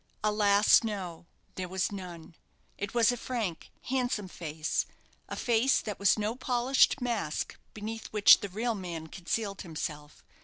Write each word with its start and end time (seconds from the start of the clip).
Alas, 0.23 0.83
no, 0.83 1.27
there 1.53 1.69
was 1.69 1.91
none. 1.91 2.33
It 2.75 2.95
was 2.95 3.11
a 3.11 3.17
frank, 3.17 3.69
handsome 3.83 4.29
face 4.29 4.87
a 5.29 5.35
face 5.35 5.79
that 5.79 5.99
was 5.99 6.17
no 6.17 6.35
polished 6.35 6.99
mask 7.01 7.59
beneath 7.75 8.07
which 8.07 8.39
the 8.39 8.49
real 8.49 8.73
man 8.73 9.05
concealed 9.05 9.61
himself. 9.61 10.23